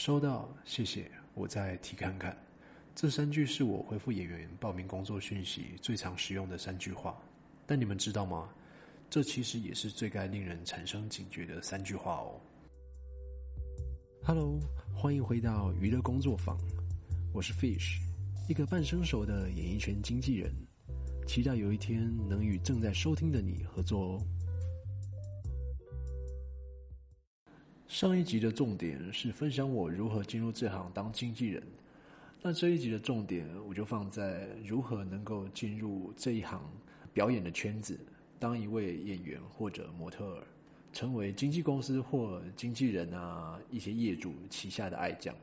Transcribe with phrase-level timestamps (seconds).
[0.00, 2.34] 收到，谢谢，我再提看看。
[2.94, 7.20] 这三句是我回复演员报名工作讯息最常使用的三句话。
[7.66, 8.48] 但你们知道吗？
[9.10, 12.40] 这其实也是最该令人产生警觉的三句话哦。
[14.22, 14.60] Hello，
[14.94, 16.56] 欢迎回到娱乐工作坊，
[17.34, 17.98] 我是 Fish，
[18.48, 20.54] 一个半生熟的演艺圈经纪人，
[21.26, 24.22] 期待有一天能与正在收听的你合作哦。
[27.88, 31.62] 上一集的重点是分享我如何进入这行当经纪人。
[32.42, 36.70] 那这一集的重点，我就放在如何能够进入这一行
[37.14, 37.98] 表演的圈子，
[38.38, 40.42] 当一位演员或者模特儿，
[40.92, 45.34] 成为经纪公司或经纪人啊一些业主旗下的爱将，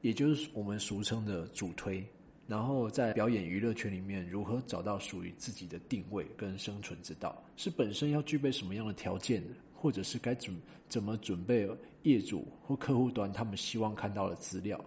[0.00, 2.02] 也就是我们俗称的主推。
[2.48, 9.42] 然后在表演娱乐圈里面，如何找到属于自己的定位跟生存之道，是本身要具备什么样的条件，
[9.76, 10.56] 或者是该准
[10.88, 11.68] 怎么准备
[12.02, 14.82] 业主或客户端他们希望看到的资料。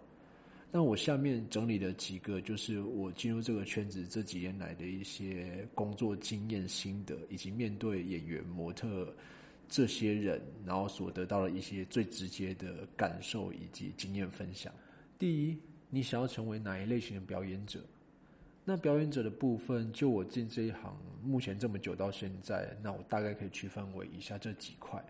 [0.72, 9.12] 那我下面整理的几个，就是我进入这个圈子这几年来的一些工作经验心得，以及面对演员、模特
[9.68, 14.72] 这些人，然后所得到的一些最直接的感受以及经验分享。
[15.18, 15.58] 第一，
[15.90, 17.80] 你想要成为哪一类型的表演者？
[18.70, 25.04] 那表演者的部分，就我进这一行目前这么久到现在，那我大概可以区分为以下这几块：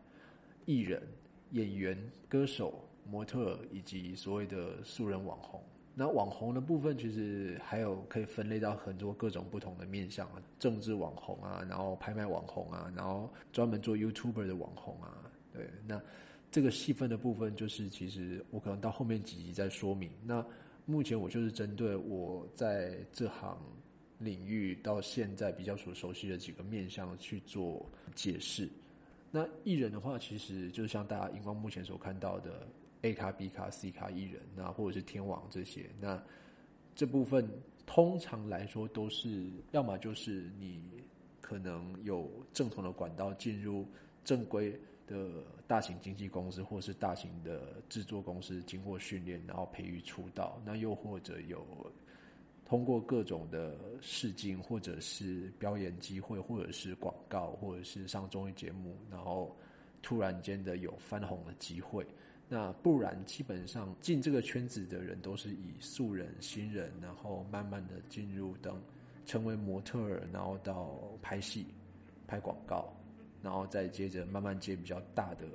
[0.66, 1.04] 艺人、
[1.52, 1.98] 演员、
[2.30, 2.74] 歌手。
[3.06, 5.60] 模特以及所谓的素人网红，
[5.96, 15.18] 那网红的部分其实还有可以分类到很多各种不同的面向啊，政治网红啊，然后拍卖网红啊，然后专门做 YouTuber 的网红啊，
[15.52, 16.00] 对，那
[16.52, 20.12] 这个细分的部分就是其实我可能到后面几集再说明。
[20.24, 20.46] 那
[20.90, 23.62] 目前我就是针对我在这行
[24.18, 28.68] 领域到现在比较所熟悉的几个面向去做解释。
[29.30, 32.68] 那艺人的话，其实就像大家荧光目前所看到的。
[33.02, 36.22] A 卡、B 卡、C 卡艺人，那或者是天王这些，那
[36.94, 37.50] 这部分
[37.86, 40.84] 通常来说都是，要么就是你
[41.40, 43.88] 可能有正统的管道进入
[44.26, 44.78] 正规
[45.10, 51.66] 的大型经纪公司，或是大型的制作公司，经过训练然后培育出道，那又或者有
[52.66, 59.58] 通过各种的试镜，或者是表演机会，或者是广告，或者是上综艺节目，然后
[60.04, 62.06] 突然间的有翻红的机会。
[62.52, 68.82] 那不然，基本上进这个圈子的人都是以素人、新人，然后慢慢的进入等
[69.26, 71.68] 成为模特儿，然后到拍戏、
[72.26, 72.92] 拍广告，
[73.42, 75.46] 然后再接着慢慢接比较大的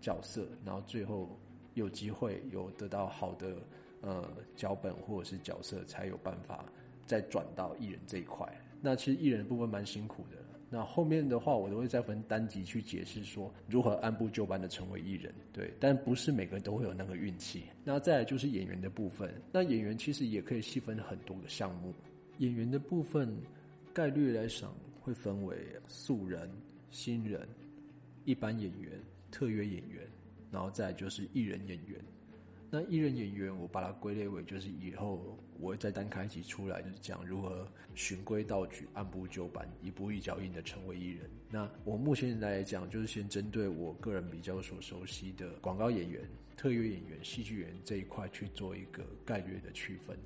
[0.00, 1.38] 角色，然后最后
[1.74, 3.56] 有机会有得到好的
[4.00, 6.64] 呃脚本或者是角色，才有办法
[7.06, 8.46] 再转到艺人这一块。
[8.80, 10.36] 那其实艺人的部分蛮辛苦的。
[10.72, 17.64] 那后面的话，我都会再分单集去解释说如何按部就班的成为艺人，对，但不是每个人都会有那个运气。
[17.82, 21.92] 那再来就是演员的部分，那演员其实也可以细分很多个项目。
[22.38, 23.36] 演员的部分
[23.92, 25.56] 概率来讲会分为
[25.88, 26.48] 素人、
[26.90, 27.48] 新人、
[28.24, 28.92] 一般演员、
[29.30, 30.06] 特约演员，
[30.50, 32.00] 然后再就是艺人演员。
[32.72, 41.30] 那艺人演员，我把它归类为就是以后我会再单开一集出来，就是讲如何循规蹈矩、按部就班、一步一脚印的成为艺人。
[41.50, 46.22] 那我目前来讲，就是先针对我个人比较所熟悉的广告演员、
[46.56, 50.16] 特约演员、戏剧员这一块去做一个概略的区分。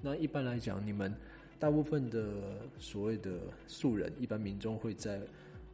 [0.00, 1.14] 那一般来讲，你们
[1.58, 5.20] 大部分的所谓的素人，一般民众会在。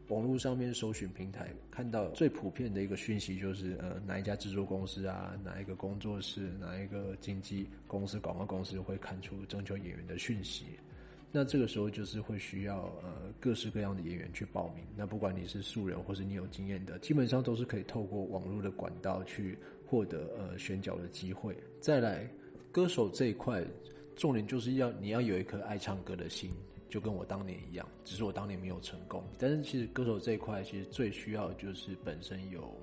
[0.08, 10.64] 网络上面搜寻平台看到最普遍的一个讯息就是，呃，哪一家制作公司啊，哪一个工作室，哪一个经纪公司、广告公司会看出征求演员的讯息。
[11.30, 14.82] 那这个时候就是会需要呃各式各样的演员去报名。
[14.96, 21.54] 那不管你是素人或是你有经验的，基本上都是可以透过网络的管道去获得呃选角的机会。
[21.80, 22.26] 再来，
[22.72, 23.62] 歌手这一块，
[24.16, 26.50] 重点就是要你要有一颗爱唱歌的心。
[26.88, 29.22] 就跟我当年一样，只是我当年没有成功。
[29.38, 32.74] 但是其实歌手这一块，其实最需要就是本身有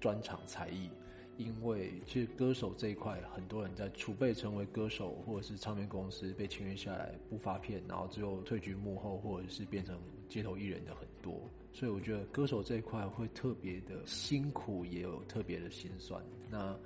[0.00, 0.90] 专长才艺，
[1.36, 9.98] 因为其实歌手这一块，很多人在储备成为歌手，或者是唱片公司被签约下来不发片，然后最后退居幕后，或者是变成
[10.28, 11.48] 街头艺人的很多。
[11.72, 16.22] 所以我觉得歌手这一块会特别的辛苦，也有特别的心酸。
[16.50, 16.76] 那。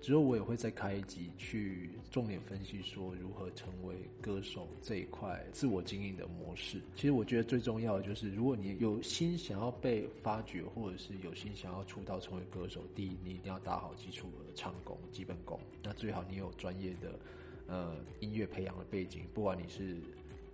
[0.00, 6.80] 之后我也会再开一集去重点分析说如何成为歌手这一块自我经营的模式。
[6.94, 15.58] 其实我觉得最重要的就是，如果你有心想要被发掘，或者是有心想要出道成为歌手，第一你一定要打好基础的唱功、基本功。
[15.82, 17.18] 那最好你有专业的
[17.66, 19.96] 呃音乐培养的背景，不管你是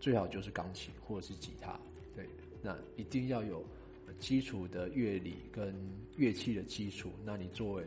[0.00, 1.78] 最好就是钢琴或者是吉他，
[2.16, 2.26] 对，
[2.62, 3.64] 那一定要有
[4.18, 5.74] 基础的乐理跟
[6.16, 7.10] 乐器的基础。
[7.24, 7.84] 那你作为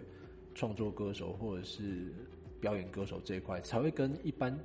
[0.58, 2.12] 创作歌手或者是
[2.60, 4.58] 表演歌手这一块，才会跟一般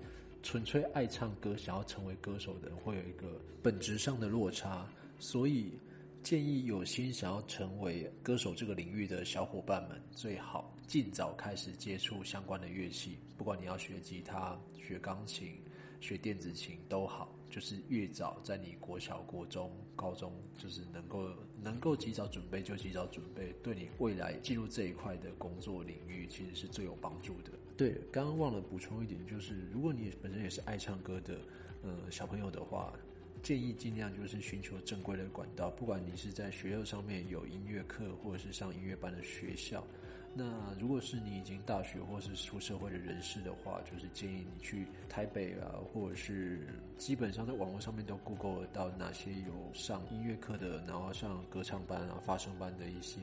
[0.43, 4.89] 纯粹爱唱歌、想要成为歌手的人会有一个本质上的落差。
[5.19, 5.75] 所以
[6.23, 15.53] 建议有心想要成为歌手这个领域的小伙伴们，最好尽早开始接触相关的乐器，不管你要学吉他、学钢琴。
[16.00, 21.28] 学电子琴都好，就是越早在你国小、国中、高中，就是能够
[21.62, 27.50] 能够及早准备就及早准备，对你未来进入这一块的工作领域，其实是最有帮助的。
[27.76, 31.38] 对，刚刚忘了补充一点，就是如果你本身也是爱唱歌的，
[31.82, 32.90] 呃，小朋友的话，
[33.43, 39.87] 建议尽量就是寻求正规的管道，不管你是在学校上面有音乐课，或者是上音乐班的学校。
[40.34, 53.20] 那如果是你已经大学或是出社会的人士的话，就是建议你去台北啊，或者是基本上在网络上面都 Google 到哪些有上音乐课的，然后上歌唱班啊、发声班的一些。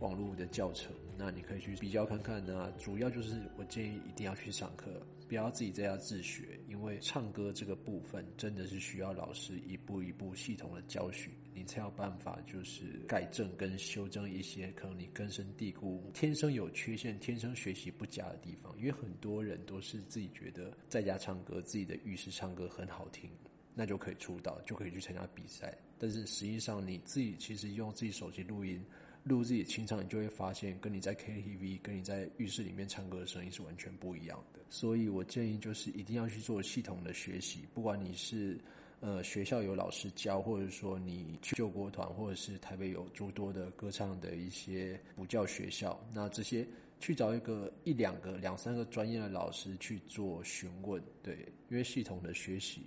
[0.00, 2.46] 网络的教程，那你可以去比较看看。
[2.46, 4.92] 呢主要就是我建议一定要去上课，
[5.28, 18.72] 不要自己在家自学，因为唱歌这个部分真的是需要老师一步一步系统的教学，你才有办法就是改正跟修正一些可能你根深蒂固、天生有缺陷、天生学习不佳的地方。
[18.78, 23.28] 因为很多人都是自己觉得在家唱歌、自己的浴室唱歌很好听，
[23.74, 25.76] 那就可以出道，就可以去参加比赛。
[25.98, 28.80] 但是实际上你自己其实用自己手机录音。
[29.24, 34.60] 录自己清唱，你就会发现，跟你在 KTV、跟你在浴室里面唱歌的声音是完全不一样的。
[34.70, 38.58] 所以我建议就是一定要去做系统的学习，不管你是
[39.00, 46.66] 呃学校有老师教，或者说你去救国团，或者是台北有诸多的歌唱的一些补教学校，那这些
[47.00, 52.82] 去找一个一两个、两三个专业的老师去做询问，对，因为系统的学习。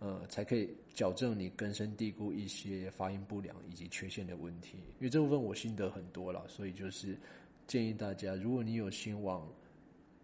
[0.00, 4.76] 呃，才可以矫正你根深蒂固一些发音不良以及缺陷的问题。
[4.98, 7.16] 因为这部分我心得很多了，所以就是
[7.66, 9.48] 建议大家，如果你有心往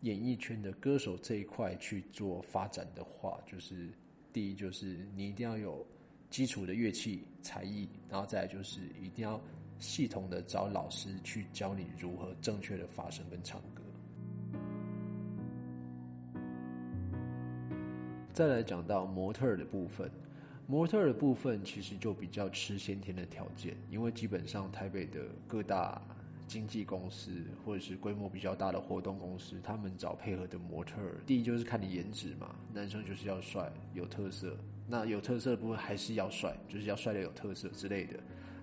[0.03, 3.89] 演艺圈的歌手这一块去做发展的话，就是
[4.33, 5.87] 第一就是你一定要有
[6.31, 9.41] 基础的乐器才艺，然后再来就是一定要
[9.79, 13.83] 系统的找老师去教你如何正确的发声跟唱歌。
[18.33, 20.09] 再来讲到模特的部分，
[20.67, 26.01] 模特的部分其实就比较吃先天的条件，因为基本上台北的各大
[26.51, 27.31] 经纪公司
[27.65, 34.57] 或者是规模比较大的活动公司，他们找配合的模特，第一就是看你颜值嘛，男生就是要帅有特色，
[34.89, 38.19] 那有特色的部分还是要帅，就是要帅的有特色之类的。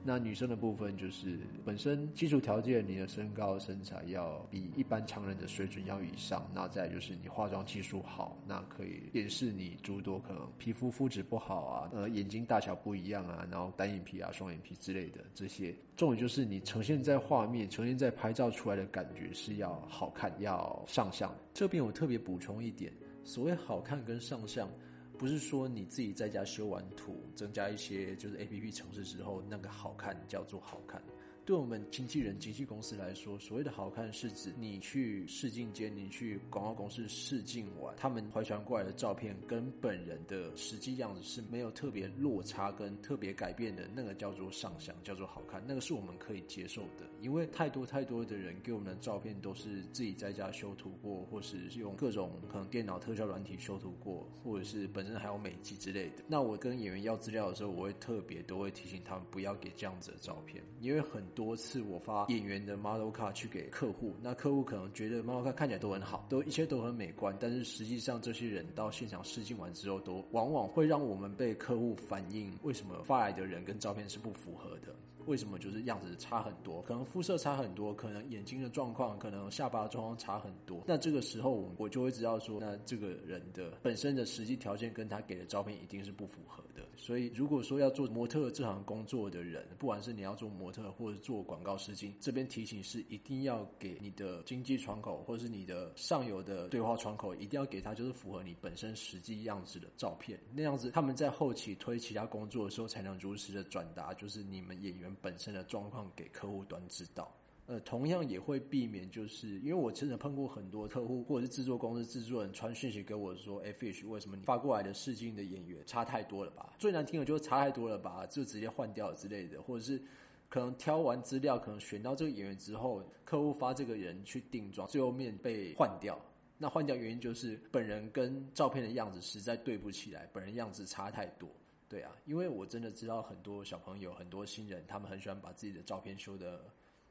[0.07, 6.49] 那女生的部分就是本身基础条件，你的身高身材要比一般常人的水准要以上。
[6.55, 15.75] 那再就是你化妆技术好，那可以掩饰你诸多可能皮肤肤质不好啊，呃眼睛大小不一样啊，然后单眼皮啊、双眼皮之类的这些。
[15.97, 21.29] 重点就是你呈现在画面、呈现在拍照出来的感觉是要好看、要上相。
[21.53, 22.93] 这边我特别补充一点，
[23.25, 24.69] 所谓好看跟上相。
[25.17, 31.01] 不是说你自己在家修完图，增加一些就是 A P P 程式之后，那个好看叫做好看。
[31.47, 47.07] 对我们经纪人、经纪公司来说，所谓的好看是指你去试镜间、你去广告公司试镜完，他们回传过来的照片跟本人的实际样子是没有特别落差跟特别改变的，那个叫做上相，叫做好看，那个是我们可以接受的。
[47.21, 56.25] 因为太多太多的人给我们的照片都是自己在家修图过，或是用各种可能电脑特效软体修图过，或者是本身还有美肌之类的。
[56.27, 61.25] 那我跟演员要资料的时候，我会特别都会提醒他们不要给这样子的照片，因为很。
[61.37, 74.95] 多次我发演员的 model 卡去给客户，那客户可能觉得 model 卡看起来都很好，都一切都很美观，但是实际上这些人到现场试镜完之后，都往往会让我们被客户反映，为什么发来的人跟照片是不符合的？
[75.27, 76.81] 为什么就是样子差很多？
[76.81, 80.81] 可能肤色差很多，可能眼睛的状况，可能下巴状况差很多。
[80.87, 86.87] 那这个时候，我我就会知道说，那这个人的本身的实际条件跟他给的照片一定是不符合的。
[86.95, 100.39] 所以，如果说要做模特这行工作的人，不管是你要做模特或者做广告试镜，这边提醒是一定要给你的经济窗口或者是你的上游的对话窗口，一定要给他就是符合你本身实际样子的照片。
[100.53, 105.07] 那样子，他们在后期推其他工作的时候，才能如实的转达，就是你们演员。
[105.19, 107.33] 本身的状况给客户端知道，
[107.67, 116.73] 呃，同样也会避免，就是因为我真的碰过很多客户或者是制作公司制作人传讯息给我说，哎，Fish，为什么你发过来的试镜的演员差太多了吧？
[116.79, 120.01] 最难听的就是差太多了吧，就直接换掉之类的，或者是
[120.47, 126.17] 可能挑完资料，可能选到这个演员之后，客户发这个人去定妆，最后面被换掉。
[126.57, 131.49] 那换掉原因就是本人跟照片的样子实在对不起来，本人样子差太多。
[131.89, 136.63] 对啊，因为我真的知道很多小朋友、很多新人，他们很喜欢把自己的照片修的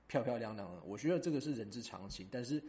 [0.07, 0.83] 漂漂亮亮的。
[0.85, 2.63] 我觉得这个是人之常情，但是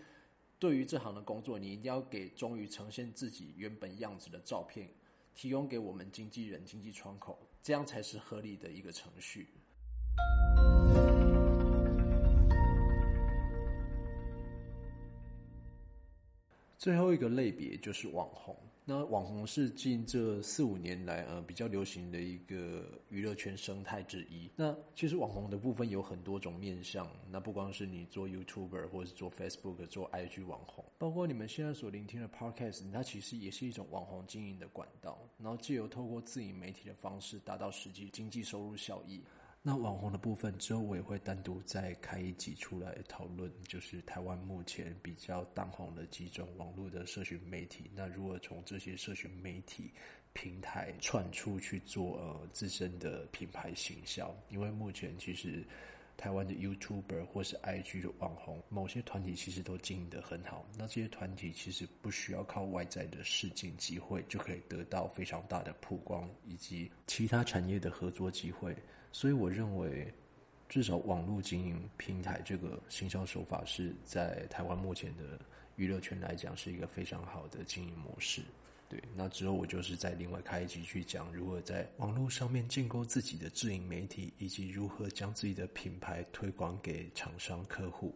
[0.59, 4.89] 对于这行的工作，你一定要给忠于呈现自己原本样子的照片，
[5.35, 9.49] 提供给我们经纪人、经纪窗口，这样才是合理的一个程序。
[16.77, 18.55] 最后一个类别就是网红。
[18.89, 24.49] 那网红是近这四五年来呃比较流行的一个娱乐圈生态之一。
[24.55, 35.19] 那其实网红的部分有很多种面向，那不光是你做 YouTuber 或者是做 Facebook 做 IG 网红，包括你们现在所聆听的 Podcast，它其实也是一种网红经营的管道。
[35.37, 39.21] 然后借由透过自营媒体的方式，达到实际经济收入效益。
[39.61, 47.91] 那网红的部分之后，我也会单独再开一集出来讨论，就是台湾目前比较当红的几种网络的社群媒体。
[47.93, 49.91] 那如何从这些社群媒体
[50.31, 54.33] 平台串出去做呃自身的品牌行销？
[54.49, 55.65] 因为目前其实
[56.15, 60.65] 台湾的 YouTuber 或是 IG 的网红，某些团体其实都经营得很好。
[60.77, 68.73] 那这些团体其实不需要靠外在的试镜机会，就可以得到非常大的曝光以及其他产业的合作机会。
[69.17, 70.13] 所以我认为，
[70.69, 75.39] 至少网络经营平台这个行销手法是在台湾目前的
[75.75, 78.43] 娱乐圈来讲是一个非常好的经营模式。
[78.87, 88.13] 对，那之后我就是在另外开一集去讲如何在网络上面建构自己的自营媒体，以及如何将自己的品牌推广给厂商客户，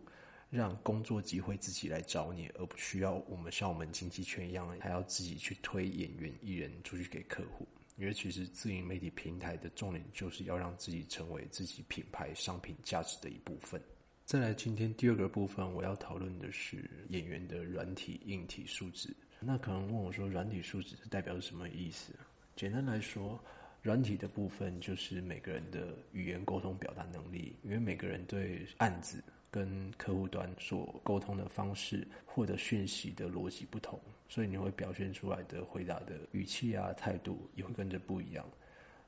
[0.52, 7.68] 让工作机会自己来找你，而不需要我们像我们经济圈一样，还要自己去推演员艺人出去给客户。
[8.02, 13.80] 因为其实自营媒体平台的重点就是要让自己成为自己品牌商品价值的一部分。
[14.26, 19.16] 再来，今天第二个部分我要讨论的是演员的软体、硬体素质。
[19.40, 22.12] 那可能问我说，软体素质是代表什么意思？
[22.56, 23.40] 简单来说，
[23.84, 29.24] 软体的部分就是每个人的语言沟通表达能力，因为每个人对案子。
[29.54, 34.00] 跟客户端所沟通的方式、获得讯息的逻辑不同，
[34.32, 38.44] 所以你会表现出来的回答的语气啊、态度也会跟着不一样。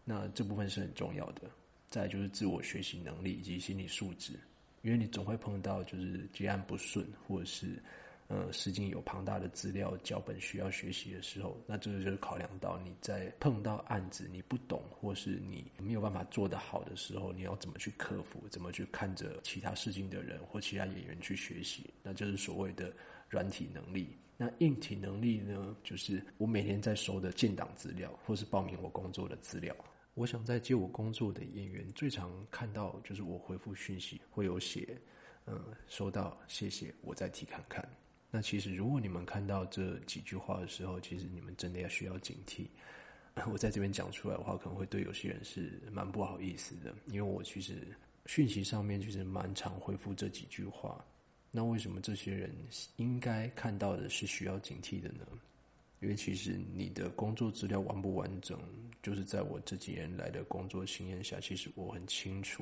[0.03, 1.44] 那这部分是很重要的。
[1.89, 4.34] 再就是自我学习能力以及心理素质，
[4.82, 7.82] 因为你总会碰到就是结案不顺，或者是。
[8.30, 22.92] 呃，实际有庞大的资料脚本需要学习的时候，那这个就是考量到你在碰到案子你不懂或是你没有办法做得好的时候，你要怎么去克服，怎么去看着其他试镜的人或其他演员去学习，那就是所谓的
[23.30, 24.08] 软体能力。
[24.38, 29.75] 那硬体能力呢，就是我每天在收的建档资料或是报名我工作的资料。
[30.16, 34.98] 我想在接我工作的演员最常看到就是我回复讯息会有写，
[35.48, 37.88] 嗯，收到，谢谢，我再提看看。
[38.30, 42.66] 那其实，如果你们看到这几句话的时候，其实你们真的要需要警惕。
[43.52, 47.88] 我在这边讲出来的话，可能会对有些人是蛮不好意思的，因为我其实
[48.28, 51.04] 讯息上面其实蛮常回复这几句话。
[51.56, 52.50] 那为什么这些人
[52.96, 55.24] 应该看到的是需要警惕的呢？
[56.04, 58.60] 因为其实你的工作资料完不完整，
[59.02, 62.62] 就是在我这几年来的工作经验下，其实我很清楚，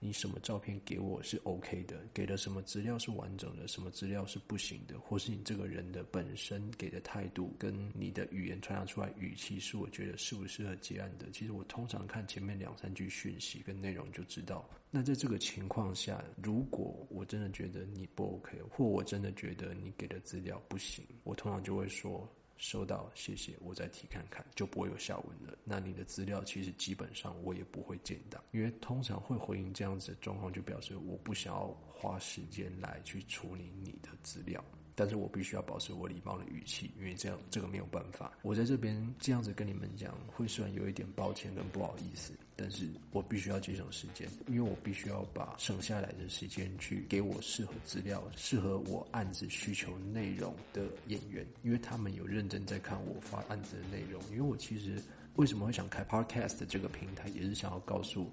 [0.00, 11.30] 你什么照片给我是 OK 的，给的什么资料是完整的，什么资料是不行的，或是你这个人的本身给的态度跟你的语言传达出来语气，是我觉得适不适合结案的。
[11.30, 14.68] 其实我通常看前面两三句讯息跟内容就知道。
[14.90, 22.28] 那在这个情况下，如果我真的觉得你不 OK，或我真的觉得你给的资料不行，我通常就会说。
[22.60, 25.56] 收到，谢谢，我再提看看，就不会有下文了。
[25.64, 34.62] 那你的资料其实基本上我也不会见到，因为通常会回应这样子的状况，就表示我不想要花时间来去处理你的资料。
[34.94, 38.30] 但是我必须要保持我礼貌的语气，因为这样这个没有办法。
[38.42, 54.22] 我在这边这样子跟你们讲，会虽然有一点抱歉跟不好意思，但是我必须要节省时间，因为我必须要把省下来的时间去给我适合资料、适合我案子需求内容的演员，因为他们有认真在看我发案子的内容。
[54.30, 55.02] 因为我其实
[55.36, 58.30] 为什么会想开 Podcast 这个平台，也是想要告诉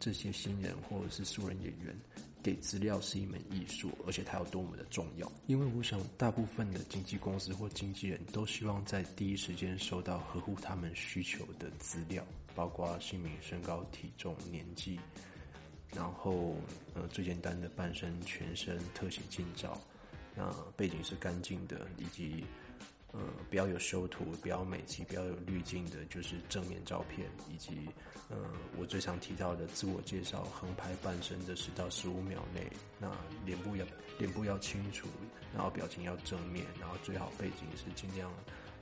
[0.00, 1.94] 这些新人或者是素人演员。
[2.42, 5.30] 给资料是一门艺术，而且它有多么的重要。
[5.46, 14.98] 因为我想，大部分的经纪公司或经纪人都希望在第一时间收到合乎他们需求的资料，包括姓名、身高、体重、年纪，
[15.94, 16.56] 然后
[16.94, 19.78] 呃最简单的半身、全身特写近照，
[20.34, 22.44] 那背景是干净的，以及。
[23.18, 27.88] 呃，不要有修图，不要美肌，不要有滤镜的，就是正面照片，以及
[28.30, 28.36] 呃，
[28.78, 32.70] 我最常提到的自我介绍，横拍半身的十到十五秒内，
[33.00, 33.10] 那
[33.44, 33.84] 脸部要
[34.20, 35.08] 脸部要清楚，
[35.52, 38.32] 然后表情要正面，然后最好背景是尽量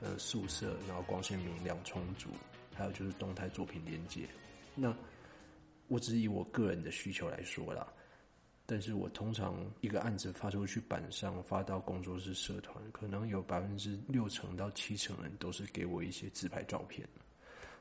[0.01, 2.29] 呃素色，然后光线明亮充足，
[2.75, 4.27] 还有就是动态作品连接。
[4.75, 4.95] 那
[5.87, 7.87] 我只以我个人的需求来说啦。
[8.69, 17.07] 但是我通常一个案子发出去板上，发到工作室社团，可能有百分之六成到七成人都是给我一些自拍照片，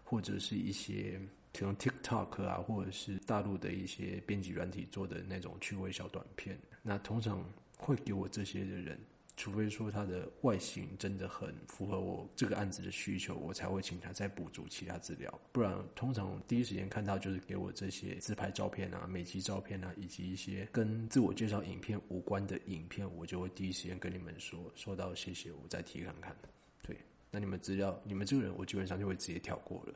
[0.05, 1.21] 或者是一些
[1.59, 6.57] 用 TikTok 啊，或者是大陆的一些编辑软体做的那种趣味小短片。
[6.83, 7.45] 那通常
[7.77, 8.97] 会给我这些的人。
[9.37, 15.41] 除非说它的外形真的很符合我这个案子的需求，我才会请他再补足其他资料。
[15.53, 26.35] 不然，通常第一时间看到就是给我这些自拍照片啊、美肌照片啊，以及一些跟自我介绍影片无关的影片，我就会第一时间跟你们说收到，谢谢，我再提看看。
[26.83, 26.97] 对，
[27.31, 29.95] 那你们资料，你们这个人，我基本上就会直接跳过了。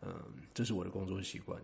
[0.00, 1.62] 嗯，这是我的工作习惯，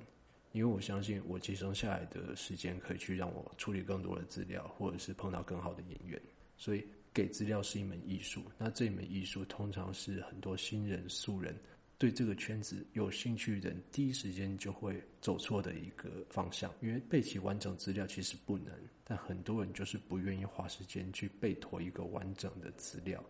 [0.52, 6.20] 因为我相信我节省下来的时间可以去让我处理更多的资料，或者是碰到更好的演员，
[6.58, 6.86] 所以。
[7.12, 11.54] 给资料是一门艺术，那这门艺术通常是很多新人素人
[11.96, 16.72] 对这个圈子有兴趣的人第一时间就会走错的一个方向。
[16.80, 18.72] 因为背起完整资料其实不难，
[19.02, 23.22] 但很多人就是不愿意花时间去背妥一个完整的资料，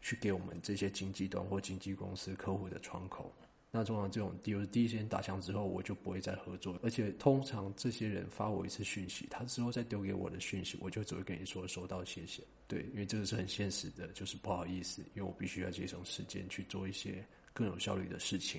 [0.00, 3.30] 去给我们这些经纪端或经纪公司客户的窗口。
[3.70, 6.80] 那通常这种，第第一时间打枪之后，我就不会再合作。
[6.82, 12.42] 而且通常这些人发我一次讯息，他之后再丢给我的讯息，我就只会跟你说收到，谢谢。
[12.66, 17.22] 对，因为这个是很现实的，就是不好意思，因为我必须要节省时间去做一些
[17.52, 18.58] 更有效率的事情。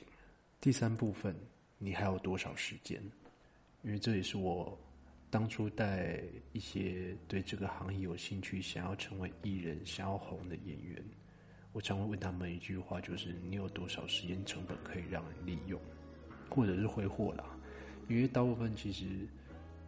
[0.62, 1.36] 第三部分，
[1.80, 3.01] 你还有多少时间？
[3.84, 4.78] 因为这也是我
[5.32, 6.22] 当初带
[6.54, 11.04] 一些对这个行业有兴趣、想要成为艺人、想要红的演员。
[11.79, 15.79] 我常会问他们一句话，就是你有多少时间成本可以让人利用，
[16.50, 17.45] 或者是挥霍啦？
[18.09, 19.05] 因为大部分其实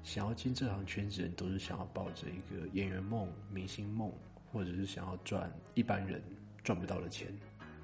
[0.01, 4.09] 想要进这行圈子人，都是想要抱着一个演员梦、明星梦，
[4.53, 6.23] 或者是想要赚一般人
[6.63, 7.27] 赚不到的钱。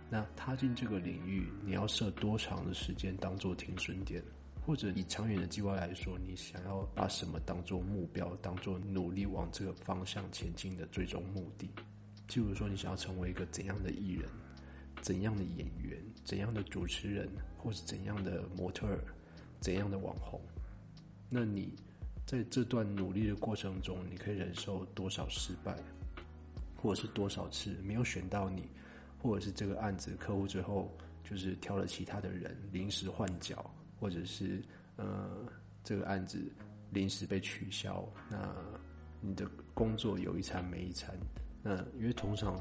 [0.10, 4.24] 那踏进这个领域，你要设多长的时间当做停损点？
[4.66, 11.70] 或者以长远的计划来说，你想要把什么当做目标，当做努力往这个方向前进的最终目的？
[12.28, 14.30] 譬如说，你想要成为一个怎样的艺人、
[15.02, 19.04] 怎样的演员、怎样的主持人，或是怎样的模特儿、
[19.60, 20.42] 怎样的网红，
[21.30, 21.74] 那你
[22.26, 25.78] 在这段努力的过程中，你可以忍受多少失败，
[26.76, 28.64] 或者是多少次没有选到你，
[29.18, 30.92] 或者是这个案子客户最后
[31.24, 34.62] 就是挑了其他的人，临时换角，或者是
[34.98, 35.46] 呃
[35.84, 36.40] 这个案子
[36.92, 38.54] 临时被取消，那
[39.22, 41.18] 你的工作有一餐没一餐。
[41.70, 42.58] 那因为通常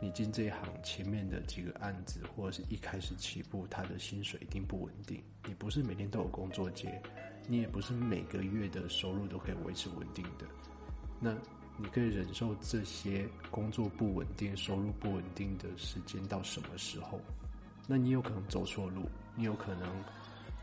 [0.00, 5.20] 你进这一行前面的几个案子，或者是一开始起步，他的薪水一定不稳定。
[5.44, 7.02] 你不是每天都有工作接，
[7.48, 10.46] 你也不是每个月的收入都可以维持稳定的。
[11.18, 11.34] 那
[11.76, 17.20] 你可以忍受这些工作不稳定、收入不稳定的时间到什么时候？
[17.88, 19.90] 那你有可能走错路，你有可能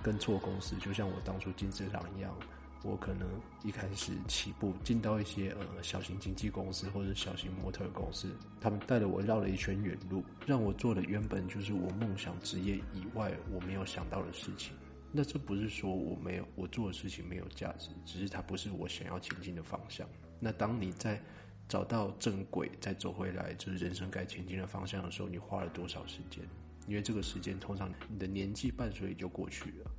[0.02, 2.34] 跟错公司，就像我当初进这行一样。
[2.84, 3.30] 我可能
[3.64, 14.74] 一开始起步进到一些呃小型经纪公司或者小型模特公司，他们带着我绕了一圈远路，让我做了原本就是我梦想职业以外我没有想到的事情。
[15.12, 20.08] 那这不是说我没有我做的事情没有价值，只是它不是我想要前进的方向。
[20.40, 21.22] 那当你在
[21.68, 26.44] 找到正轨再走回来，就是人生该前进的方向的时候，你花了多少时间？
[26.88, 29.92] 因为这个时间通常你的年纪伴随就过去了。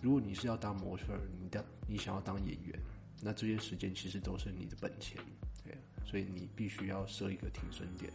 [0.00, 2.78] 如果你是要当模特儿，你的你想要当演员，
[3.20, 5.16] 那这些时间其实都是你的本钱，
[5.64, 8.12] 对，所以你必须要设一个停损点，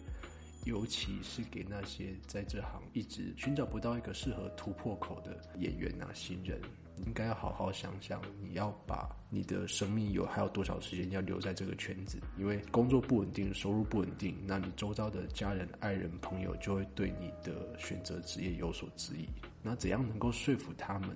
[0.65, 6.61] 尤其是给那些在这行一直寻找不到一个适合突破口的演员啊新人，
[7.05, 19.27] 应该要好好想想，你要把你的生命有还有多少时间要留在这个圈子，因为工作不稳定，收入不稳定，那你周遭的家人、爱人、朋友就会对你的选择职业有所质疑，
[19.61, 21.09] 那怎样能够说服他们？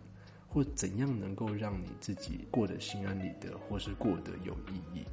[0.47, 5.05] 或怎样能够让你自己过得心安理得，或是过得有意义？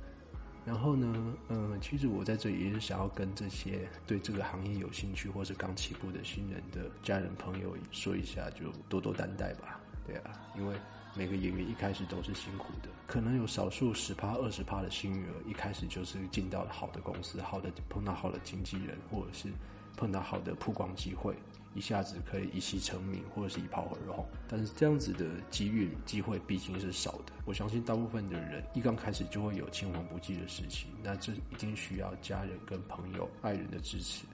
[0.64, 9.78] 然后呢，嗯，其实我在这里也是想要跟这些对这个行业有兴趣或是刚起步的新人的家人朋友说一下，就多多担待吧。
[10.06, 10.76] 对啊，因为
[11.14, 19.48] 每个演员一开始都是辛苦的，可能有少数十趴、二十趴的幸运儿，一开始就是进到了好的公司，好的碰到好的经纪人，或者是
[19.96, 21.34] 碰到好的曝光机会。
[21.74, 27.32] 一下子可以一夕成名，或者是一炮而红，但是这样子的机遇机会毕竟是少的。
[27.44, 34.24] 我相信大部分的人一刚开始就会有青黄不接的事情，那这一定需要家人跟朋友、爱人的支持。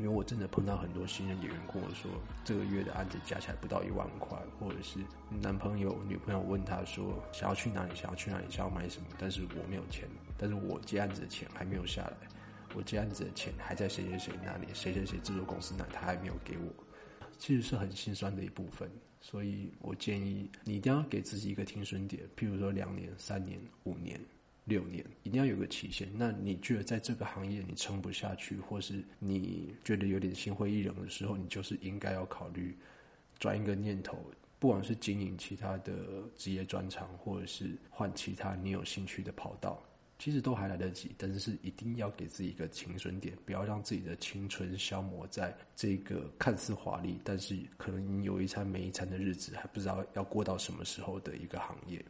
[0.00, 2.10] 因为我真的碰到很多新人演员跟我说，
[2.42, 4.98] 这个月的案子加起来不到一万块，或者是
[5.40, 12.16] 男朋友、女朋友问他说想要去哪里，想要去哪里，想要买什么，但是我没有钱，但是我接案子的钱还没有下来。
[12.74, 16.72] 我这案子的钱还在谁谁谁那里，谁谁谁制作公司那，他还没有给我，
[17.38, 18.90] 其实是很心酸的一部分。
[19.20, 24.18] 所以我建议你一定要给自己一个停损点，譬如说两年、三年、五年，
[24.64, 26.08] 六年，一定要有个期限。
[26.14, 32.78] 那你觉得在这个行业你撑不下去，或是你觉得有点心灰意冷的时候，你就是应该要考虑
[33.38, 34.16] 转一个念头，
[34.58, 35.92] 不管是经营其他的
[36.36, 39.82] 职业专长，或者是换其他你有兴趣的跑道。
[40.20, 52.04] 其实都还来得及，但是一定要给自己一个青春点，不要让自己的青春消磨在这个看似华丽，但是可能有一餐没一餐的日子，还不知道要过到什么时候的一个行业。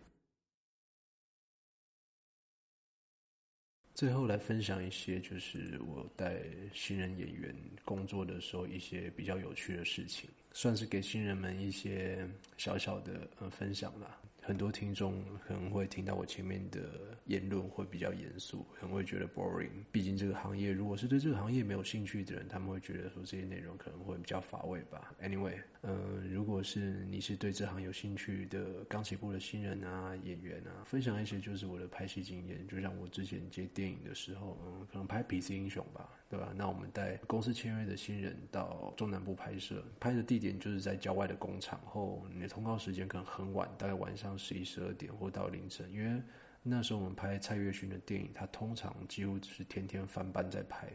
[3.94, 6.42] 最后来分享一些，就是我带
[6.72, 14.18] 新人演员工作的时候一些比较有趣的事情，算是给新人们一些小小的呃分享啦。
[14.42, 16.80] 很多听众可能会听到我前面的
[17.26, 19.68] 言论会比较严肃，可能会觉得 boring。
[19.92, 25.14] 毕竟这个行业，如果是对这个行业没有兴趣的人，他们会觉得说这些内容可能会比较乏味吧。
[25.22, 32.66] Anyway，嗯，如果是你是对这行有兴趣的刚起步的新人啊、演员啊，分享一些就是我的拍戏经验。
[32.66, 36.52] 就像我之前接电影的时候，嗯，可能拍《痞子英雄》吧，对吧？
[36.54, 44.38] 那我们带公司签约的新人到中南部拍摄，拍的地点就是在郊外的工厂，后你的通告时间可能很晚，大概晚上。
[44.38, 46.22] 十一十二点或到凌晨，因为
[46.62, 50.88] 那时候我们拍蔡岳勋的电影，他通常几乎是天天翻班在拍，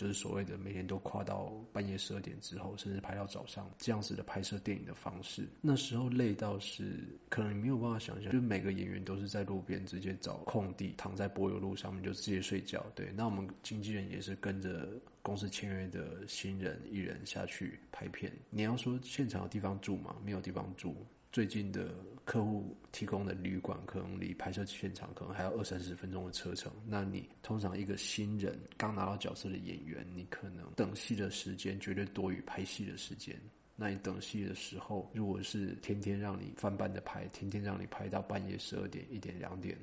[0.00, 5.46] 就是所谓的每天都跨到半夜十二点之后，甚至拍到早上这样子的拍摄电影的方式。
[5.60, 12.82] 那时候累到是可能你没有办法想象，就每个演员都是在路边直接找空地躺在柏油路上面就直接睡觉。
[12.94, 14.88] 对，那我们经纪人也是跟着
[15.20, 18.32] 公司签约的新人艺人下去拍片。
[18.48, 20.16] 你要说现场有地方住吗？
[20.24, 20.96] 没有地方住。
[21.32, 26.72] 最近的客户提供的旅馆可能离拍摄现场可能还要二三十分钟的车程。
[26.86, 33.40] 那你通常一个新人刚拿到角色的演员，你可能等戏的时间绝对多于拍戏的时间。
[33.76, 39.78] 那你等戏的时候，如果是天天让你翻班的拍，天天让你拍到半夜十二点、一点、两点，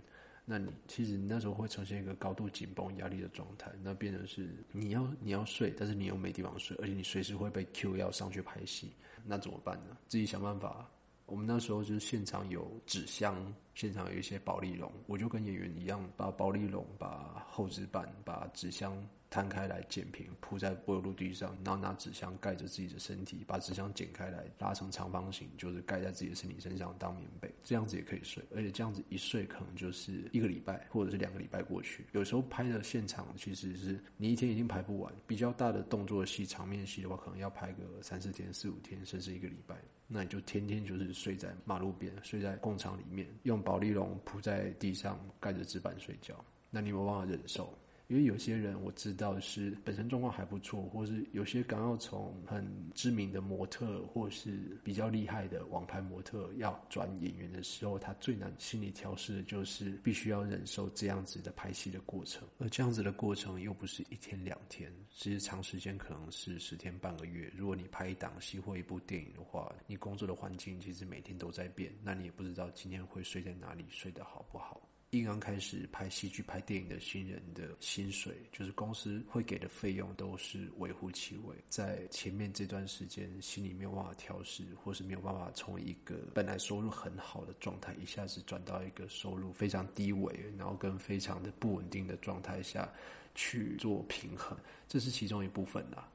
[0.46, 3.72] 那你其实你那时候会呈现一个高度紧绷、压力的状态。
[3.82, 8.92] 那变成是你要你要睡，但是你又没地方睡，而且你随时会被 Q 要上去拍戏，
[9.26, 9.98] 那怎么办呢？
[10.10, 10.90] 自己想办法。
[11.28, 18.98] 我们那时候就是现场有纸箱，现场有一些保利龙，我就跟演员一样，把保利龙、把厚纸板、把纸箱
[19.30, 32.06] 摊开来剪平，铺在柏油路地上，然后拿纸箱盖着自己的身体，把纸箱剪开来拉成长方形，就是盖在自己的身体身上当棉被，这样子也可以睡，而且这样子一睡可能就是一个礼拜或者是两个礼拜过去。
[32.14, 39.76] 有时候拍的现场其实是你一天已经拍不完，比较大的动作戏、场面戏的话，可能要拍个三四天、四五天，甚至一个礼拜。
[40.08, 46.34] 那你就天天就是睡在马路边，睡在工厂里面，用保利龙铺在地上，盖着纸板睡觉。
[46.70, 47.74] 那你有办法忍受？
[48.08, 67.52] 因为有些人我知道是本身状况还不错，或是有些刚要从很知名的模特，或是比较厉害的网拍模特要转演员的时候，他最难心理调试的就是必须要忍受这样子的拍戏的过程，而这样子的过程又不是一天两天，其实长时间可能是十天半个月。
[67.58, 74.82] 如果你拍一档戏或一部电影的话，你工作的环境其实每天都在变，那你也不知道今天会睡在哪里，睡得好不好。
[75.18, 81.56] 一刚开始拍戏剧、拍电影的新人的薪水，就是公司会给的费用，都是微乎其微。
[81.70, 92.92] 在前面这段时间，心里没有办法调试，或是没有办法从一个本来收入很好的状态，一下子转到一个收入非常低微，然后跟非常的不稳定的状态下
[93.36, 96.10] 去做平衡，这是其中一部分啦。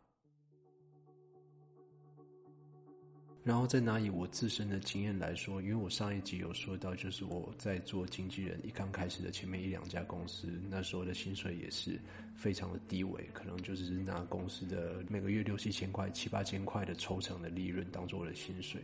[3.44, 11.98] 然后再拿以我自身的经验来说，因为我上一集有说到，就是我在做经纪人一刚开始的前面一两家公司，那时候的薪水也是
[12.36, 18.80] 非常的低微，可能就是拿公司的每个月六七千块、七八千块的抽成的利润当做我的薪水。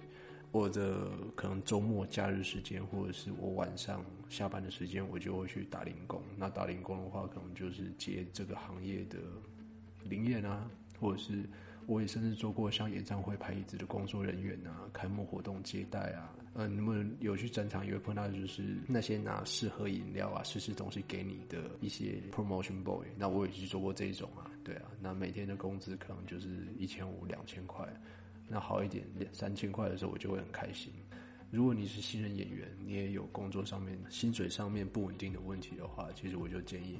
[0.50, 6.20] 我的可能周末假日时间，或者是我晚上下班的时间，我就会去打零工。
[6.36, 9.18] 那打零工的话，可能就是接这个行业的
[10.02, 10.68] 零业啊，
[10.98, 11.48] 或者是。
[11.88, 23.06] 我也甚至做过像演唱会排椅子的工作人员啊，开幕活动接待啊，嗯，你们有去展场也会碰到，就是那些拿试喝饮料啊、试吃东西给你的一些 promotion boy。
[23.16, 27.88] 那我也去做过这种啊，对啊，那每天的工资可能就是一千五、两千块，
[28.46, 30.92] 那好一点两三千块的时候，我就会很开心。
[31.50, 36.98] 如果你是新人演员，你也有工作上面薪水上面不稳定的问题的话，其实我就建议。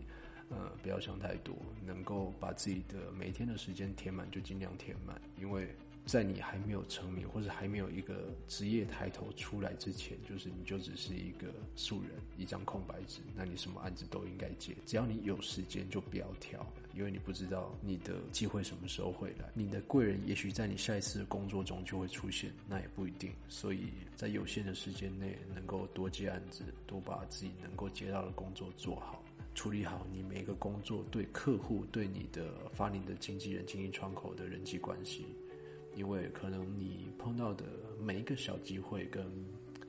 [0.51, 5.69] 呃，不要想太多，能够把自己的每天的时间填满就尽量填满，因为
[6.07, 29.23] 在你还没有成名或者还没有一个职业抬头出来之前，就是你就只是一个素人，一张空白纸，那你什么案子都应该接，只要你有时间就不要挑，因为你不知道你的机会什么时候会来，你的贵人也许在你下一次的工作中就会出现，那也不一定，所以在有限的时间内能够多接案子，多把自己能够接到的工作做好。
[29.59, 35.27] 处理好你每一个工作对客户、对你的发你的经纪人、经营窗口的人际关系，
[35.97, 37.65] 因为可能你碰到的
[38.01, 39.27] 每一个小机会跟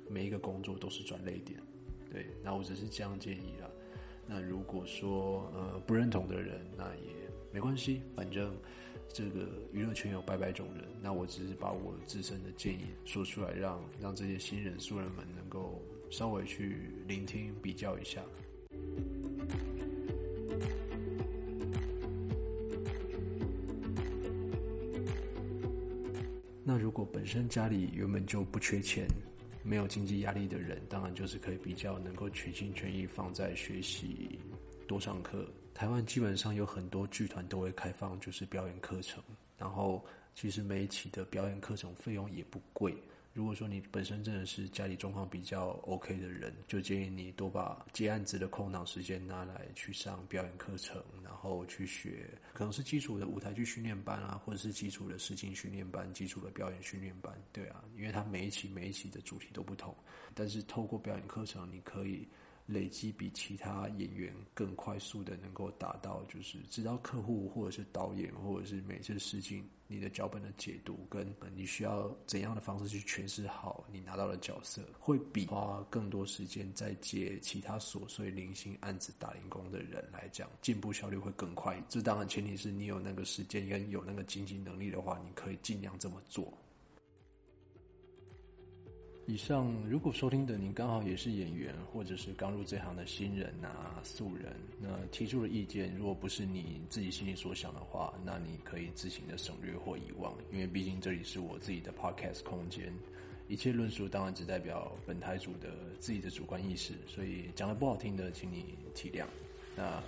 [0.09, 1.61] 每一个工作都是转泪点。
[2.09, 3.69] 对，那我只是这样建议啦。
[4.25, 8.57] 那如果说呃不认同的人，那也没关系，反正
[9.13, 10.83] 这个娱乐圈有百百种人。
[10.99, 15.79] 那我只是把我自身的建议说出来，让让这些新人、素人们能够
[16.09, 18.23] 稍微去聆听、比较一下。
[26.69, 29.07] 那如果本身家里原本就不缺钱，
[29.63, 34.37] 没有经济压力的人，当然就是可以比较能够全心全意放在学习、
[34.87, 35.49] 多上课。
[35.73, 39.19] 台湾基本上有很多剧团都会开放就是表演课程，
[39.57, 40.05] 然后
[40.35, 42.95] 其实每一期的表演课程费用也不贵。
[43.31, 59.95] 如果说你本身真的是家里状况比较 OK 的人，就建议你多把接案子的空档时间拿来去上表演课程，然后去学，可能是基础的舞台剧训练班啊，或者是基础的实景训练班、基础的表演训练班，对啊，因为它每一期每一期的主题都不同，
[60.33, 62.27] 但是透过表演课程，你可以。
[62.69, 81.83] 累积比其他演员更快速的能够达到，就是知道客户或者是导演或者是每次事情你的脚本的解读，跟你需要怎样的方式去诠释好你拿到的角色，会比花更多时间在接其他琐碎零星案子打零工的人来讲，进步效率会更快。
[81.89, 86.53] 这当然前提是你有那个时间跟有那个经济能力的话，你可以尽量这么做。
[89.29, 102.91] 以上，如果收听的您刚好也是演员，或者是刚入这行的新人啊、素人，那提出的意见，如果不是你自己心里所想的话，那你可以自行的省略或遗忘，因为毕竟这里是我自己的 podcast 空间，
[103.47, 109.25] 一切论述当然只代表本台主的自己的主观意识，所以讲的不好听的，请你体谅。
[109.75, 110.01] 那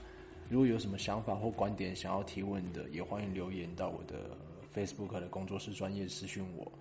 [0.49, 4.35] 如果有什么想法或观点想要提问的，也欢迎留言到我的
[4.73, 6.71] Facebook 的工作室专业私讯我。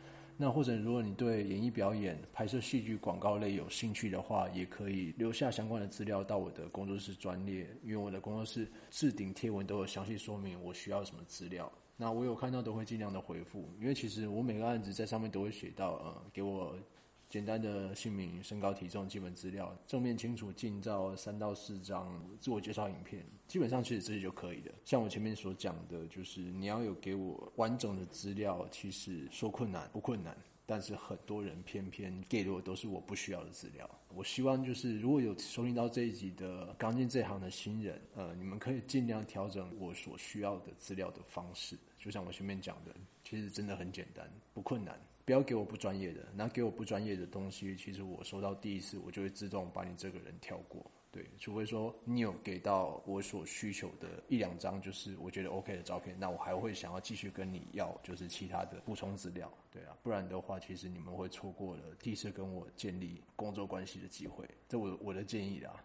[0.43, 11.71] 那或者，如果你对演艺表演、拍摄戏剧、广告类有兴趣的话，也可以留下相关的资料到我的工作室专列，因为我的工作室置顶贴文都有详细说明我需要什么资料。
[11.95, 16.75] 那我有看到都会尽量的回复，因为其实我每个案子在上面都会写到，呃，给我。
[17.31, 24.75] 简单的姓名、身高、体重基本资料，正面清楚近照三到四张自我介绍影片，基本上其实这些就可以了。
[24.85, 33.89] 像我前面所讲的，就是你要有给我完整的资料，其实说困难不困难，但是很多人偏偏给的都是我不需要的资料。
[34.13, 41.79] 我希望就是如果有收听到这一集的刚进这行的新人，呃，你们可以尽量调整我所需要的资料的方式。
[41.97, 45.01] 就像我前面讲的，其实真的很简单，不困难。
[45.31, 50.85] 不要给我不专业的，那给我不专业的东西，其实我收到第一次，我就会自动把你这个人跳过。
[51.13, 59.49] 对，除非说你有给到我所需求的一两张，就是我觉得 OK 的照片，那我还会想要继续跟你要，就是其他的补充资料。
[59.71, 64.45] 对啊，不然的话，其实你们会错过了第一次跟我建立工作关系的机会。
[64.69, 65.85] 这我我的建议啦。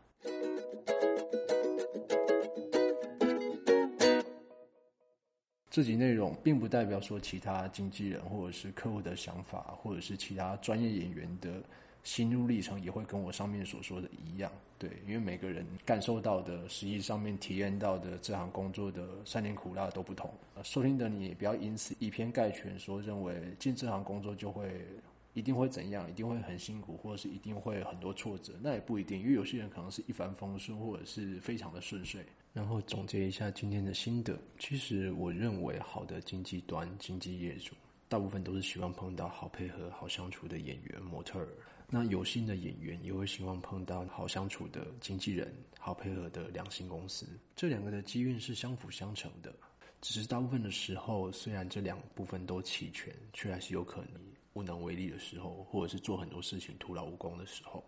[5.75, 11.61] 这集内容并不代表说其他经纪人或者是客户的想法，或者是其他专业演员的
[12.01, 14.49] 心路历程也会跟我上面所说的一样。
[14.79, 20.33] 对，因为每个人感受到的、实际上面体验到的这行工作的酸甜苦辣都不同。
[20.63, 24.87] 收听的你也不要因此以偏概全，说认为进这行工作就会
[25.33, 28.53] 一定会怎样，一定会很辛苦，或者是一定会很多挫折。
[28.61, 32.25] 那也不一定，因为有些人可能是一帆风顺，或者是非常的顺遂。
[32.55, 37.75] 然后总结一下今天的心得，其实我认为好的经纪端、经纪业主，
[38.07, 41.49] 大部分都是希望碰到好配合、好相处的演员、模特儿。
[41.89, 47.27] 那有心的演员也会希望碰到好相处的经纪人、好配合的良心公司。
[47.57, 49.53] 这两个的机运是相辅相成的，
[49.99, 54.11] 只是大部分的时候，虽然这两部分都齐全，却还是有可能
[54.53, 57.83] 无能为力的时候，或者是做很多事情徒劳无功的时候。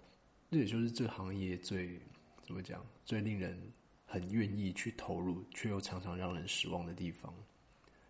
[0.51, 1.97] 这也就是这行业最
[2.45, 3.57] 怎么讲，最令人。
[4.09, 7.33] 很愿意去投入，却又常常让人失望的地方，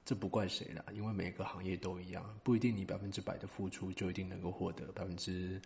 [0.05, 5.59] 这不怪谁啦，因为每个行业都一样，不一定你百分之百的付出就一定能够获得百分之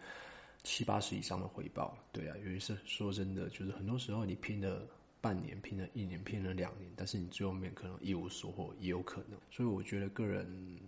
[0.63, 1.97] 七八十以上的回报。
[2.13, 4.87] 对啊，尤其是说真的，就是很多时候你拼了
[5.19, 9.37] 半年、拼了一年、拼了两年，但是你最后面可能一无所获，也有可能。
[9.51, 10.79] 所以我觉得个人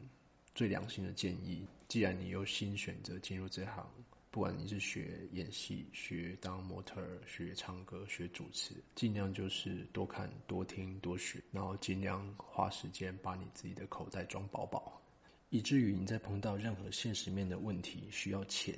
[0.56, 3.86] 最良心的建议，既然你有心选择进入这行。
[4.34, 15.00] 不管你是学演戏、学当模特儿、学唱歌、学主持，尽量就是多看、多听、多学，然后尽量花时间把你自己的口袋装饱饱，
[15.52, 18.76] 以至于你在碰到任何现实面的问题需要钱、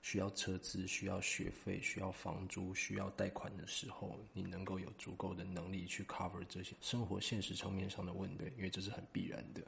[0.00, 9.60] 需要车资、需要学费、需要房租、需要贷款的时候，你能够有足够的能力去 cover 这些生活现实层面上的问题，因为这是很必然的。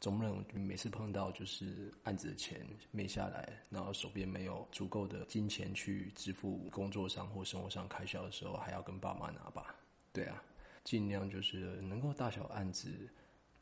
[0.00, 9.74] 总不能每次碰到就是案子的钱没下来，然后手边没有足够的金钱去支付工作上或生活上开销的时候，还要跟爸妈拿吧？
[10.12, 10.40] 对啊，
[10.84, 12.88] 尽量就是能够大小案子，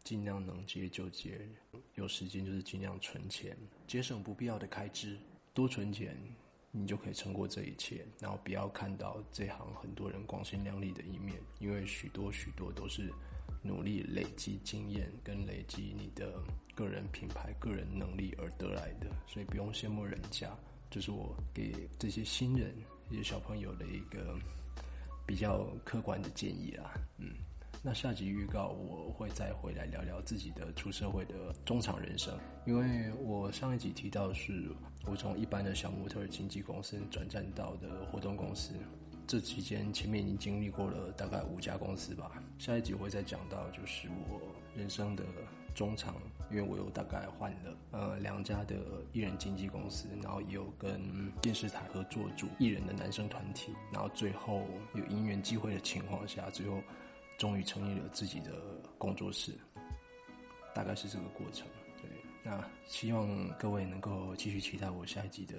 [0.05, 1.49] 尽量能接就接，
[1.94, 5.18] 有时间就是尽量存钱，节省不必要的开支。
[5.55, 6.14] 多存钱，
[6.70, 8.07] 你就可以撑过这一切。
[8.20, 13.11] 然后不要看到这行很多人光鲜亮丽的一面，因为许多许多都是
[13.66, 16.40] 努力累积经验跟累积你的
[16.74, 19.09] 个人品牌、个人能力而得来的。
[19.26, 20.50] 所以不用羡慕人家，
[20.88, 22.74] 这是我给这些新人、
[23.11, 24.38] 一些小朋友的一个
[25.26, 26.94] 比较客观的建议啦。
[27.18, 27.33] 嗯。
[27.83, 34.74] 那下集预告我会再回来聊聊自己的出社会的中场人生，因为我上一集提到是
[35.05, 38.72] 我从一般的小模特经纪公司转战到的活动公司，
[39.26, 42.30] 这期间前面已经经历过了大概五家公司吧。
[42.58, 44.40] 下一集我会再讲到就是我
[44.74, 45.24] 人生的
[45.74, 46.14] 中场，
[46.50, 48.76] 因为我有大概换了呃两家的
[49.12, 56.80] 艺人经纪公司，然后也有跟电视台合作组艺人的男生团体，然后最后有姻缘机会的情况下，最后。
[57.38, 58.50] 终于成立了自己的
[58.96, 59.52] 工作室，
[60.74, 61.68] 大概是这个过程。
[62.00, 62.10] 对，
[62.42, 65.54] 那希望各位能够继续期待我下一集的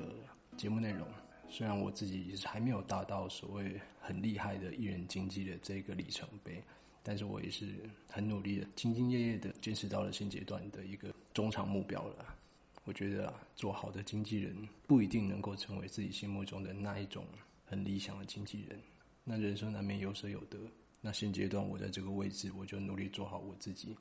[0.58, 1.08] 节目内容。
[1.50, 6.62] 虽然我自己也是还没有达到所谓很厉害的艺人经济的这个里程碑，
[7.04, 7.76] 但是我也是
[8.10, 12.36] 很努力的、兢兢业业的坚持到了现阶段的一个中长目标了。
[12.84, 14.56] 我觉得，做好的经纪人
[14.86, 17.26] 不一定能够成为自己心目中的那一种
[17.66, 18.80] 很理想的经纪人。
[19.26, 20.58] 那人生难免有舍有得。
[21.02, 23.96] 那现阶段我在这个位置，我就努力做好我自己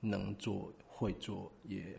[0.00, 1.96] 能做、会做、也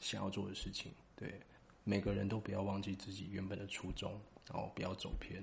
[0.00, 0.90] 想要做的事情。
[1.14, 1.40] 对，
[1.88, 4.20] 每个人都不要忘记自己原本的初衷，
[4.52, 5.42] 然后不要走偏。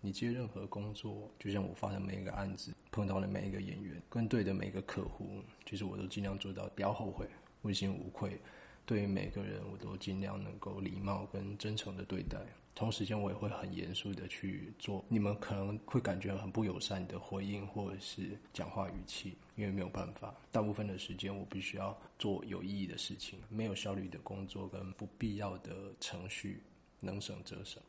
[0.00, 7.26] 你接任何工作，就像我发的每一个案子，碰到的每一个演员，跟对的每一个客户，其实我都尽量做到不要后悔，
[7.62, 8.40] 问心无愧。
[8.86, 12.38] 对于每个人，我都尽量能够礼貌跟真诚的对待。
[12.74, 15.04] 同时间，我也会很严肃的去做。
[15.08, 23.38] 你们可能会感觉很不友善的回应或者是讲话语气，因为没有办法，大部分的时间我必须要做有意义的事情。
[23.50, 26.62] 没有效率的工作跟不必要的程序，
[26.98, 27.80] 能省则省。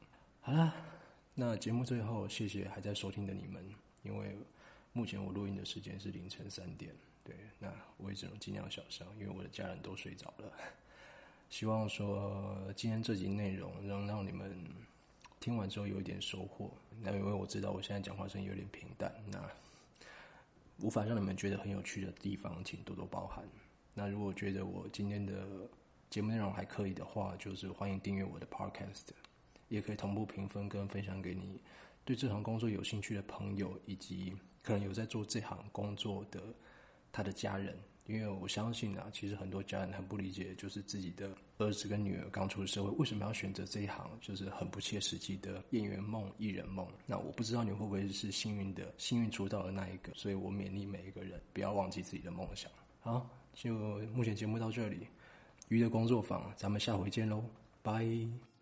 [0.42, 0.76] 好啦，
[1.34, 3.64] 那节目最后，谢谢还在收听的你们。
[4.04, 4.38] 因为
[4.92, 6.94] 目前我录音的时间是凌晨三点，
[7.24, 10.52] 对，那我也只能尽量小声，因为我的家人都睡着了。
[11.54, 14.52] 希望说今天这集内容能让你们
[15.40, 16.72] 听完之后有一点收获。
[17.00, 19.40] 那因为我知道我现在讲话声音有点平淡，那
[20.80, 23.46] 无法让你们觉得很有趣的地方，请多多包涵。
[23.94, 25.46] 那如果觉得我今天的
[26.10, 29.10] 节目内容还可以的话，就是欢迎订阅我的 Podcast，
[29.68, 31.62] 也可以同步评分跟分享给你
[32.04, 36.42] 对这行工作有兴趣的朋友，以及可能有在做这行工作的
[37.12, 37.78] 他的家人。
[38.06, 46.86] 因为我相信啊，其实很多家人很不理解，就是自己的儿子跟女儿刚出社会，为什么要选择这一行，就是很不切实际的演员梦、艺人梦。
[47.06, 52.70] 那我不知道你会不会是幸运的、幸运出道的那一个，所以我勉励每一个人不要忘记自己的梦想。
[53.00, 53.74] 好，就
[54.14, 55.08] 目前节目到这里，
[55.70, 57.44] 鱼的工作坊，咱们下回见喽，
[57.82, 58.53] 拜。